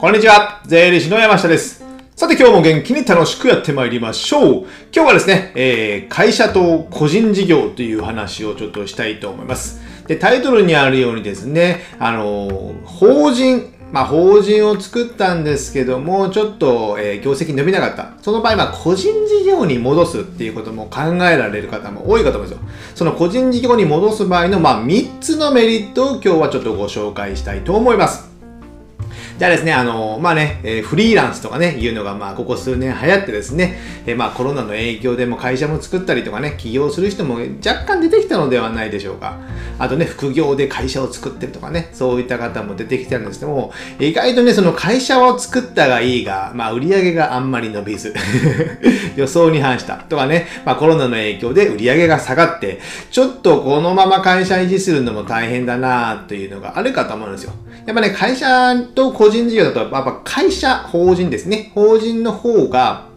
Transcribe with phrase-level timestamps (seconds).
[0.00, 0.62] こんにちは。
[0.64, 1.84] 税理士の山下です。
[2.16, 4.66] さて今日も元気に楽しくやってまいりましょう。
[4.94, 9.78] 今日はですね、えー、会社と個人事業という話をちょっとしたいと思います。
[10.06, 18.14] で、タイトルにあるようにですね、あの、法人、まあ、法人を作ったんですけども、ちょっと、えー、業績伸びなかった。
[18.22, 22.64] その場合、まあ、個人事業に戻すっていうことも考えられる方も多いかと思うんですよ。
[22.94, 28.29] その個人事業に戻す場合の、まあ、3つのメリットを今日はちょっとご紹介したいと思います。
[29.40, 39.40] じゃあですね、あの、まあね、えー、フリーランスとかね、いうのが、まあ、ここ数年流行ってですね、えー、まあ、コロナの影響でも会社も作ったりとかね、起業する人も若干出てきたのではないでしょうか。
[39.78, 48.12] あとね、副業で会社を作ってるとかね、そういった方も出てきてるんですけども、意外とね、その会社を作ったがいいが、まあ、売り上げがあんまり伸びず、
[49.16, 52.78] 予想に反したとかね、まあ、コロナの影響で売り上げが下がって、
[53.10, 57.54] ちょっとこのまま会社維持するのも大変だなというのがあるかと思うんですよ。
[57.86, 61.72] やっぱね、会社と個人事業だと、やっぱ会社、法人ですね。
[61.74, 63.08] 法人の方が、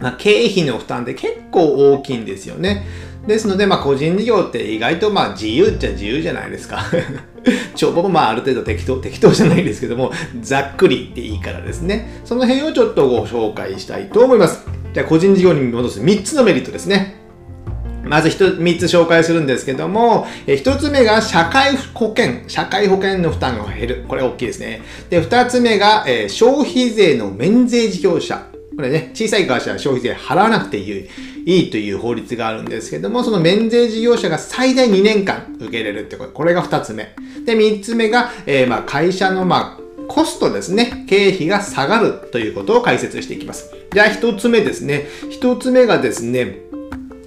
[0.00, 2.86] まあ、経費の負担って結構大きいんですよね。
[3.26, 6.82] ですので、まあ、個人事業って意外とまあ自由っちゃ自由じゃないですか。
[7.76, 12.22] 帳簿もまあある程度適当、適当じゃないですけども、ざっくりでいいからですね。
[12.24, 14.64] その辺をちょっとご紹介したいと思います。
[14.94, 17.17] じゃあ、個人事業に戻す3つのメリットですね。
[18.08, 24.04] まず3つ紹介するんですけども、え1つ目が社会保険、社会保険の負担が減る。
[24.08, 24.82] これ大きいですね。
[25.10, 28.46] で、2つ目が、えー、消費税の免税事業者。
[28.74, 31.08] これね、小さい会社は消費税払わなくていい
[31.44, 36.30] いいという法律があるんですけども、その免税事業者が最大2年間受けれるってこと。
[36.30, 37.14] これが2つ目。
[37.44, 43.70] で、3つ目が、えー、まあ会社のまあコストですね、経費が下がるということを解説していきます。
[43.92, 45.06] じゃあ1つ目ですね。
[45.30, 46.60] 1つ目がですね、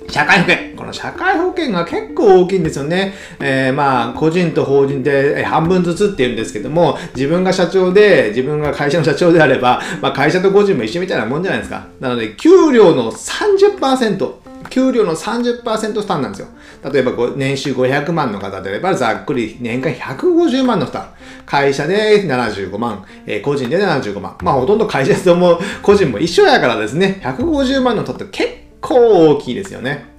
[0.09, 0.70] 社会保険。
[0.81, 3.13] この社会保険が結構大きいんですよね。
[3.39, 11.85] えー、まあ、個人と法人で半分ずつって言うんですけども、自分が社長で、自分が会社の社長であれば、まあ、会社と個人も一緒みたいなもんじゃないですか。
[11.99, 14.31] なので、給料の30%、
[14.71, 16.47] 給料の30%負担なんですよ。
[16.91, 21.13] 例えば年収500万の方であれば、ざっくり年間150万の負担。
[21.45, 24.35] 会社で75万、えー、個人で75万。
[24.41, 28.49] まあほとんど会社とも個人も一緒やからですね、150万の負担って結
[28.81, 30.09] 構大きいですよね。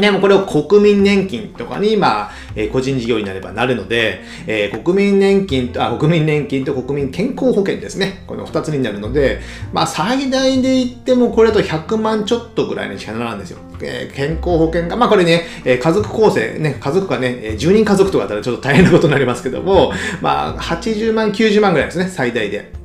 [0.00, 8.24] でもこれを国民年金とかに、まあ、えー、個人事業になればなるので、えー、国民年金と、あ、国民年金と国民健康保険ですね。
[8.26, 9.40] この2つになるので、
[9.72, 13.58] まあ、最大で言ってもこれだと100万ちょっとぐらいにしかなんですよ。
[13.82, 22.80] えー、健康保険が、まあこれね、え家族構成、ね、家族がね、10人家族とかだったらちょっと大変なことになりますけども、まあ、80万、90万ぐらいですね、最大で。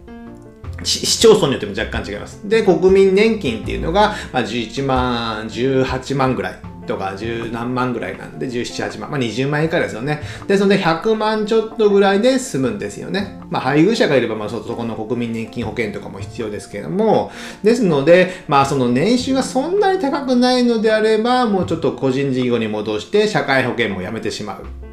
[0.86, 2.47] 市町村によっても若干違います。
[2.47, 6.75] で、国民年金っていうのが、まあ、11万、18万ぐらい。
[6.85, 9.12] とか十何万ぐらいなんで、17、8万。
[9.12, 10.22] まあ20万以下ですよね。
[10.47, 13.40] ですので100万ちょっとぐらいで済むんですよね。
[13.50, 17.31] まあ配偶者がいれば、まあそこの国民年金保険とかも必要ですけれども、
[17.63, 24.85] ですので、まあその年収がそんなに高くないのであれば、もうちょっと個人事業に戻して社会保険もやめてしまう。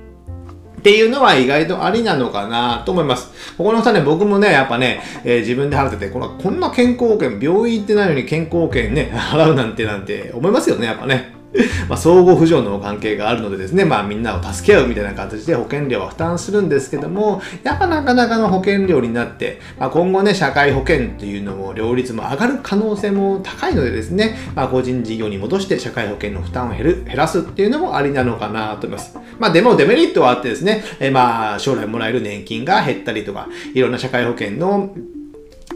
[0.83, 3.31] っていうのは意外とありなのかなと思います。
[3.57, 11.42] ここの差ね、僕もね、やっぱね、えー、自分で払ってて、ここんな健康保険、病院行ってないのに健康保険ね、払うなんてなんて思いますよね、やっぱね。
[11.89, 29.17] まあ、相互扶助の関係があるのでですね、まあ、みんなを助け合うみたいな形で保険料は負担するんですけども、やっぱなかなかの保険料になって、まあ、今後ね、社会保険というのも両立も上がる可能性も高いのでですね、まあ、個人事業に戻して社会保険の負担を減る、減らすっていうのもありなのかなと思います。
[29.39, 34.95] まあ、でもデメリットはあってですね、えまあ、将来もらえる年金が減ったりとか、いろんな社会保険の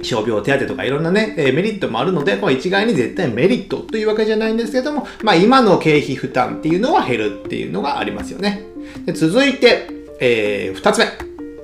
[0.03, 8.63] 傷病手当とかいろんなね、えメリットもあるので、これ一概に絶対メリットというわけじゃないんですけども、まあ今の経費負担っていうのは減るっていうのがありますよね。
[9.05, 9.89] で続いて、
[10.21, 11.07] えー、二つ目。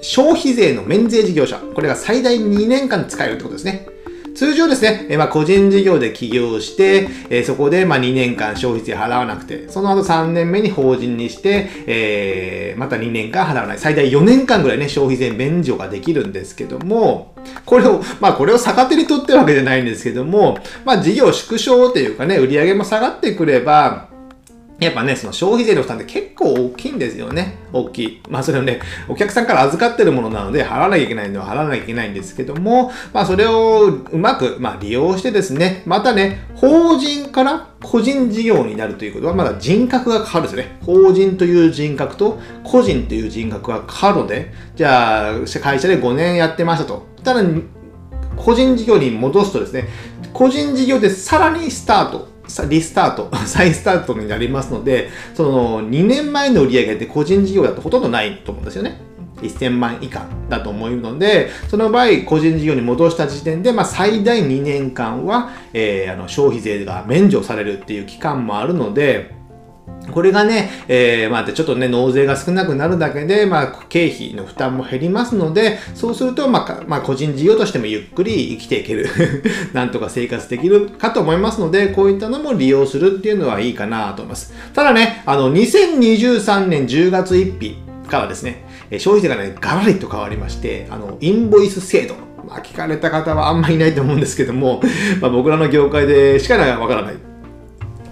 [0.04, 1.58] 消費税の免税事業者。
[1.74, 3.86] これが最大2年間使えるってことですね。
[4.34, 13.78] 通常ですね、えまあ、個人事業で起業して、えそこでま2年間消費税払わなくて、その後3年目に法人にして、えー、また2年間払わない。
[13.78, 17.34] 最大4年間ぐらいね、消費税免除ができるんですけども、
[17.66, 24.11] これを、まあこれを逆手に取ってるわけじゃないんですけども、まあ事業縮小というかね、売り上げも下がってくれば、
[24.84, 27.58] やっぱね、その消費税の負担って結構大きいんですよね。
[27.72, 28.22] 大きい。
[28.28, 40.78] まあそれをね、お客さんから預かってるものなので払わなきゃいけないのは払わなきゃいけないんですけども、まあそれをうまく、まあ、利用してですね、またね、法人から個人事業になるということはまだ人格が変わるんですね。
[40.84, 47.06] 法人という人格と個人という人格が変わるので、じゃあ会社で5年やってましたと。
[47.22, 47.42] ただ、
[48.36, 49.88] 個人事業に戻すとですね、
[50.32, 52.31] 個人事業でさらにスタート
[52.68, 59.00] リスタート、 再スタートになりますので、その2年前の売り上げって個人事業だとほとんどないと思うんですよね。
[59.42, 69.41] 1000万以下だと思うので、その場合、個人事業に戻した時点で、まあ、最大2年間は、えー、あの消費税が免除されるっていう期間もあるので、
[70.10, 79.08] これがね、えー、まあ、ちょっとね、納税が少なくなるだけで、まあ、経費の負担も減りますので、そうすると、まあ、まあ、個人事業としてもゆっくり生きていける。
[79.72, 84.52] なんとか生活できるかと思いますので、こういったのも利用するっていうのはいいかなと思います。
[84.74, 87.76] ただね、あの、2023年10月1日
[88.08, 88.64] からですね、
[88.98, 92.14] 消費税がね、ガラリと変わりまして、あの、インボイス制度。
[92.46, 94.82] まあ、聞かれた方はあんまりいないと思うんですけども、
[95.20, 97.31] まあ、僕らの業界でしかわからない。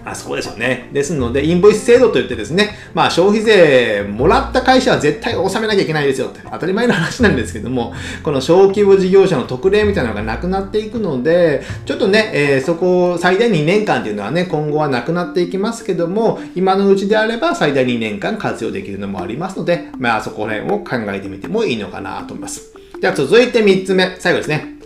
[0.04, 0.88] あそうですよね。
[0.92, 7.92] ですので、インボイス制度といってですね、まあ消費税もらった会社は絶対納めなきゃいけないですよって当たり前の話なんですけども、
[8.22, 22.74] この小規模事業者の特例みたいなのがなくなっていくので、ちょっとね、えー、そこ最大2年間っていうのはね、今後はなくなっていきますけども、今のうちであれば最大2年間活用できるのもありますので、まあそこら辺を考えてみてもいいのかなと思います。
[23.00, 24.79] では続いて3つ目、最後ですね。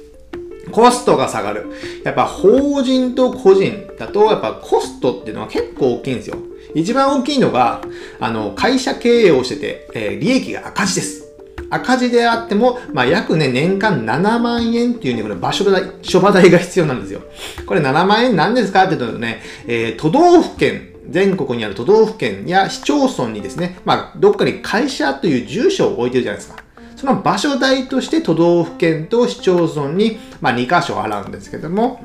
[0.74, 1.70] コストが下がる。
[2.02, 6.36] やっぱ法人と個人だと、やっぱコストっていうのは結構大きいんですよ。
[6.74, 7.80] 一番大きいのが、
[8.18, 11.24] あの、会社経営をしてて、えー、利益が赤字です。
[11.70, 17.20] 赤字であっても、まあ、約ね、年間7万円っていうね、これ場所代、諸場代が必要なんですよ。
[17.66, 26.64] これ7万円何ですかって言うとね、えー、都道府県、全国にある都道府県や市町村にですね、まあ、どっかに会社という住所を置いてるじゃないですか。
[26.96, 32.05] その場所代として都道府県と市町村に、まあ、2箇所払うんですけども、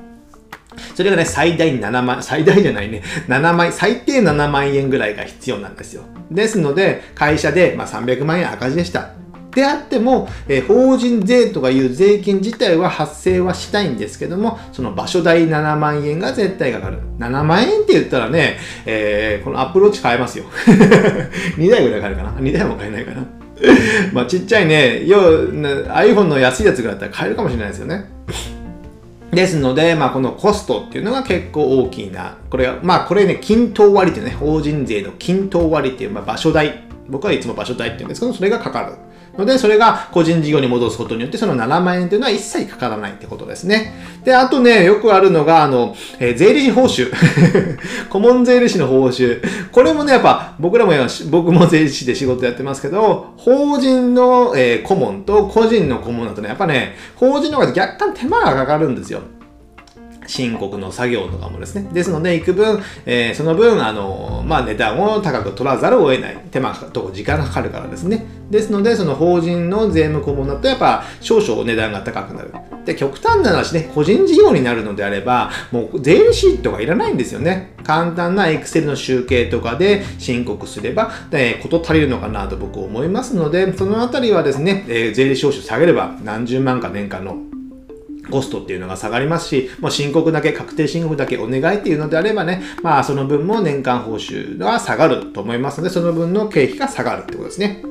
[0.95, 6.03] それがね、最大7万、最大じゃないね、7万、最低7万円ぐらいが必要なんですよ。
[6.31, 9.19] ですので、会社で、まあ、300万円赤字でした。
[9.51, 16.99] であっても、えー、法人税とかいう税金自体は発生はしたいんですけども、その場所代7万円が絶対かかる。
[17.17, 20.45] 7万円って言ったらね、えー、このアプローチ買えますよ。
[21.57, 23.38] 2台ぐらい買えるかな ?2 台も買えないかな？
[24.13, 25.19] まあちっちゃいね、要
[25.49, 28.05] iPhone の安いやつぐらいだったら買えるかもしれないですよね。
[29.31, 32.37] ですので、まあ、このコストっていうのが結構大きいな。
[32.49, 36.83] これは、まあ、これね、均等割ってね、法人税の均等割っていう、まあ、場所代。
[37.07, 38.93] 僕はいつも場所代って言うんですけど、それがかかる。
[39.39, 43.93] ので、それが個人事業に戻すことによって、その7万円というのは一切かからないってことですね。
[44.23, 47.11] で、あとね、よくあるのが、あの、えー、税理士報酬。
[48.09, 49.41] 顧問税理士の報酬。
[49.71, 50.91] これもね、やっぱ、僕らも、
[51.29, 59.21] 僕も税理士で仕事やってますけど、法人の、えー、顧問と個人の顧問だとね、やっぱね、法人の方が若干手間がかかるんですよ。
[60.29, 61.89] 申告の作業とかもですね。
[61.91, 66.37] ですので、幾分、えー、その分、あの、まあ、値段を高く取らざるを得ない。
[66.51, 68.25] 手間と時間がかかるからですね。
[68.51, 72.53] ですので、その法人の税務顧問だと、やっぱ、少々値段が高くなる。
[72.85, 77.73] で、極端な話ね、個人事業になるのであれば、もう税理士とかいらないんですよね。
[77.83, 87.37] 簡単な Excel の集計とかで申告すれば、えこと足りるのかなと僕思いますので、そのあたりはですね、えー、税理士報酬下げれば何十万か年間の
[88.29, 97.83] コストっていうのが下がりますし、もう申告だけ、確定申告だけお願いっていうのであればね、まあその分も年間報酬が下がると思いますので、その分の経費が下がるってことですね。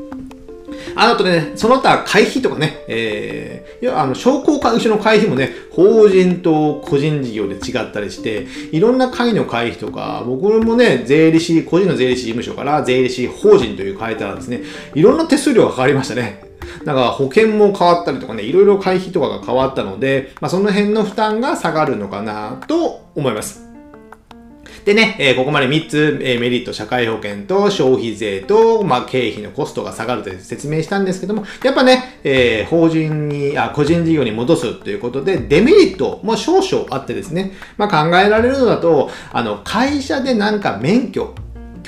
[0.95, 14.63] あとね、その他会費とかね、えー、いや、あの、商工会議所の会費もね、法人と個人事業で違ったりして、いろんな会の会費とか、僕もね、税理士、個人の税理士事務所から税理士法人という変えたらですね、
[14.95, 16.48] いろんな手数料がかかりましたね。
[16.89, 23.69] だから保険も変わったりとかね、いろいろ会費とかが変わったので、まあ、その辺の負担が下がるのかなと思います。
[24.87, 41.35] でね、えー、ここまで3つ、えー、メリット、社会保険と消費税と、まあ、経費のコストが下がると説明したんですけども、やっぱね、えー、法人に、あ、個人事業に戻すということで、デメリットも少々あってですね、まあ、考えられるのだと、あの、会社でなんか免許、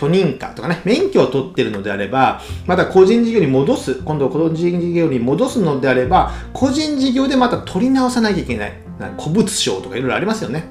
[0.01, 8.73] 許認可とかね、免許を取ってるのであれば、また個人事業に戻す、今度個人事業に戻すのであれば、個人事業でまた取り直さなきゃいけない。
[8.99, 10.65] な古物商とかいろいろありますよね。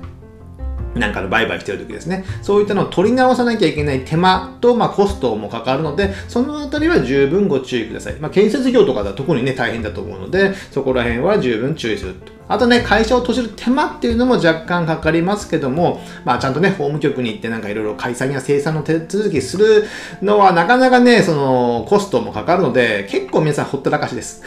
[0.96, 2.26] なんかの売買してる時ですね。
[2.42, 8.16] そういったのを取り直さなきゃいけない手間と、まあ、コストもかかるので、そのあたりは十分ご注意ください。
[8.16, 12.39] まあ、建設業とかだと特にね、大変だと思うので、そこら辺は十分注意すると。
[12.50, 19.86] あとね、会社を閉じる手間っていうのも若干かかりますけども、まあちゃんとね、法務局に行ってなんかいろいろ開催や生産の手続きする
[20.24, 24.42] のはなかなかね、そのコストもかかるので、結構皆さんほったらかしです。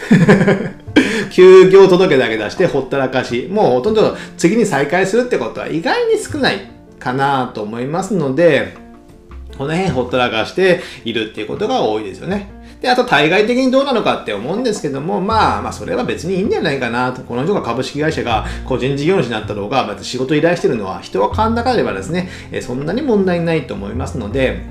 [1.30, 3.48] 休業届だけ出してほったらかし。
[3.48, 6.68] もうほとんど次に再開するってことは意外に少ない
[6.98, 8.76] かなと思いますので、
[9.56, 12.61] この辺ほったらかしているっていうことが多いですよね。
[12.82, 17.22] で、あと対外的にどうなのかって思うんですけども、まあ、まあ、それは別にいいんじゃないかなと。
[17.22, 24.62] この人が株式会社が個人事業主になったろうが、まず仕事依頼してるのは人は変わんなかればですね、えそんなに問題ないと思いますので、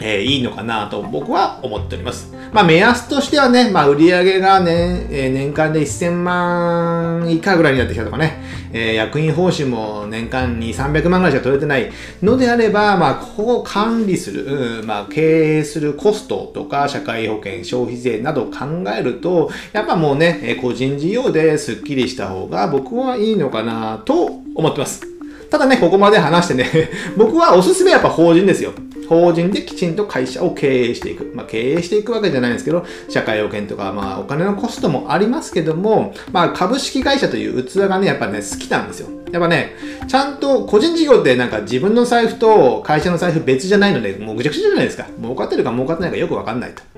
[0.00, 2.34] えー、いいのかなと僕は思っております。
[2.52, 11.90] まあ目安としてはね、まあ売上がね、えー、年間で1000万以下ぐらいになってきたとかね、えー、役員報酬も年間に300万ぐらいしか取れてない
[12.22, 25.17] のであれば、まあここを管理する、うん、まあ経営するコストとか社会保険、消費税などを考えると、やっぱもうね、個人事業ですっきりした方が僕はいいのかなと思ってます。
[25.50, 28.72] ただね、ここまで話してね、 僕はおすすめやっぱ法人ですよ。
[29.08, 31.32] 法人できちんと会社を経営していく。
[31.34, 39.08] まあ、経営していくわけじゃないんですけど、社会保険とか、まあ、お金のコストもありますけども、まあ、株式会社という器がね、やっぱね、好きなんですよ。
[39.32, 39.74] やっぱね、
[40.06, 45.06] ちゃんと個人事業ってなんか自分の財布と会社の財布別じゃないので、もうぐちゃぐちゃじゃないですか。
[45.22, 46.97] 儲かってるか儲かってないかよくわかんないと。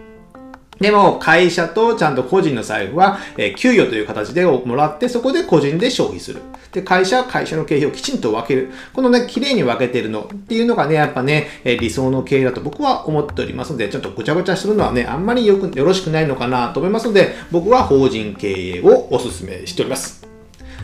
[0.81, 6.41] でも、会社とちゃんと個人の財布は、え、給与という形でもらって、そこで個人で消費する。
[6.73, 8.71] で、会社は会社の経費をきちんと分ける。
[8.95, 20.27] このね、綺麗に分けてるのっていうのがね、やっぱね、え、理想の経営だと僕は思っておりますので、ちょっとごちゃごちゃするのはね、あんまりよく、よろしくないのかなと思いますので、僕は法人経営をお勧めしております。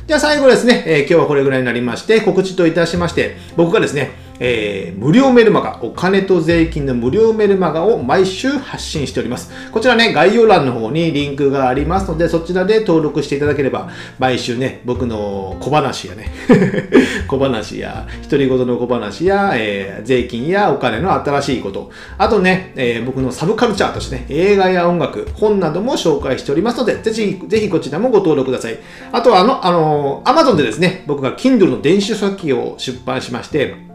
[0.06, 9.50] じゃあ最後ですね、え、今日はこれぐらいになりまして、告知といたしまして、僕がですね、えー、無料メルマガ、お金と税金の無料メルマガを毎週発信しております。
[9.70, 13.88] こちらね、概要欄の方にリンクがありますので、そちらで登録していただければ、
[14.18, 16.30] 毎週ね、僕の小話やね、
[17.28, 28.78] 小話や、独り言の小話や、えー、税金やお金の新しいこと、あとね、えー、僕のサブカルチャーとしてね、映画や音楽、本なども紹介しておりますので、ぜひ、ぜひこちらもご登録ください。
[29.12, 33.85] あとは、あの、あの、Amazon でですね、僕が Kindle の電子書籍を出版しまして、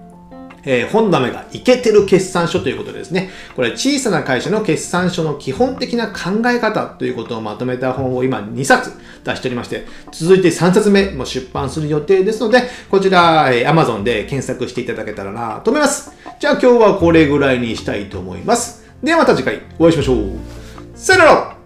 [0.64, 8.92] えー、本メがイケてる決算書ということでですね、これ小さな会社の決算書の基本的な考え方ということをまとめた本を今2冊
[9.24, 16.12] 出しておりまして、続いて3冊目も出版する予定ですので、こちら、えー、Amazon で検索していただけたらなと思います。
[16.40, 18.86] じゃあ今日はこれぐらいにしたいと思います。
[19.04, 20.32] ではまた次回お会いしましょう。
[20.96, 21.61] さよなら